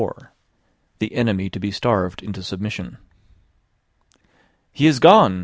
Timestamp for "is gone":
4.87-5.39